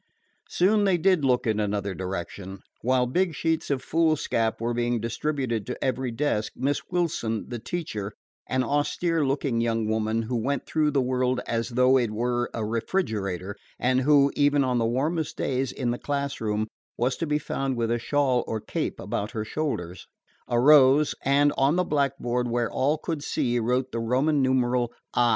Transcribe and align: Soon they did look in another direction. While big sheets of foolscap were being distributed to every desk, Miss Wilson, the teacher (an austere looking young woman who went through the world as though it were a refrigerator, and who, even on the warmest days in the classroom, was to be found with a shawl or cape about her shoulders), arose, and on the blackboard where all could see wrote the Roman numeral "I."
Soon 0.49 0.83
they 0.85 0.97
did 0.97 1.23
look 1.23 1.45
in 1.45 1.59
another 1.59 1.93
direction. 1.93 2.63
While 2.81 3.05
big 3.05 3.35
sheets 3.35 3.69
of 3.69 3.83
foolscap 3.83 4.59
were 4.59 4.73
being 4.73 4.99
distributed 4.99 5.67
to 5.67 5.83
every 5.83 6.09
desk, 6.09 6.53
Miss 6.55 6.81
Wilson, 6.89 7.47
the 7.49 7.59
teacher 7.59 8.13
(an 8.47 8.63
austere 8.63 9.23
looking 9.23 9.61
young 9.61 9.87
woman 9.87 10.23
who 10.23 10.35
went 10.37 10.65
through 10.65 10.89
the 10.89 11.03
world 11.03 11.39
as 11.45 11.69
though 11.69 11.99
it 11.99 12.09
were 12.09 12.49
a 12.51 12.65
refrigerator, 12.65 13.55
and 13.77 14.01
who, 14.01 14.31
even 14.35 14.63
on 14.63 14.79
the 14.79 14.87
warmest 14.87 15.37
days 15.37 15.71
in 15.71 15.91
the 15.91 15.99
classroom, 15.99 16.65
was 16.97 17.15
to 17.17 17.27
be 17.27 17.37
found 17.37 17.77
with 17.77 17.91
a 17.91 17.99
shawl 17.99 18.43
or 18.47 18.59
cape 18.59 18.99
about 18.99 19.29
her 19.33 19.45
shoulders), 19.45 20.07
arose, 20.49 21.13
and 21.23 21.53
on 21.59 21.75
the 21.75 21.83
blackboard 21.83 22.47
where 22.49 22.71
all 22.71 22.97
could 22.97 23.21
see 23.23 23.59
wrote 23.59 23.91
the 23.91 23.99
Roman 23.99 24.41
numeral 24.41 24.91
"I." 25.13 25.29